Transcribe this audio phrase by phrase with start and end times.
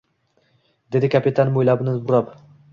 [0.97, 2.37] dedi kapitan mo`ylabini burab